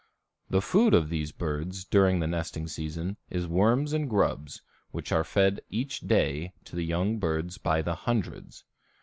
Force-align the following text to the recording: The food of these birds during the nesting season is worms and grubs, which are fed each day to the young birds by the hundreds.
The 0.49 0.63
food 0.63 0.95
of 0.95 1.09
these 1.09 1.31
birds 1.31 1.85
during 1.85 2.19
the 2.21 2.25
nesting 2.27 2.67
season 2.67 3.17
is 3.29 3.47
worms 3.47 3.93
and 3.93 4.09
grubs, 4.09 4.63
which 4.89 5.11
are 5.11 5.23
fed 5.23 5.61
each 5.69 5.99
day 5.99 6.53
to 6.63 6.75
the 6.75 6.81
young 6.85 7.19
birds 7.19 7.59
by 7.59 7.83
the 7.83 7.93
hundreds. 7.93 8.63